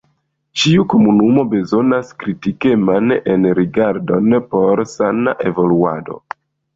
[0.59, 6.17] Ĉiu komunumo bezonas kritikeman enrigardon por sana evoluado.